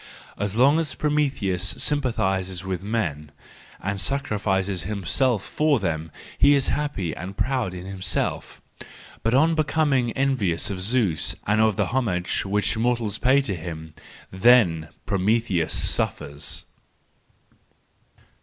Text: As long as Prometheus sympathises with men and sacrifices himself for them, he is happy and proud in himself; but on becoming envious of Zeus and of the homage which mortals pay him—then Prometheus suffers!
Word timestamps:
As 0.39 0.55
long 0.55 0.79
as 0.79 0.95
Prometheus 0.95 1.75
sympathises 1.77 2.63
with 2.65 2.81
men 2.81 3.29
and 3.79 4.01
sacrifices 4.01 4.81
himself 4.81 5.43
for 5.45 5.79
them, 5.79 6.09
he 6.39 6.55
is 6.55 6.69
happy 6.69 7.15
and 7.15 7.37
proud 7.37 7.75
in 7.75 7.85
himself; 7.85 8.63
but 9.21 9.35
on 9.35 9.53
becoming 9.53 10.11
envious 10.13 10.71
of 10.71 10.81
Zeus 10.81 11.35
and 11.45 11.61
of 11.61 11.75
the 11.75 11.85
homage 11.93 12.43
which 12.45 12.75
mortals 12.75 13.19
pay 13.19 13.41
him—then 13.43 14.87
Prometheus 15.05 15.71
suffers! 15.75 16.65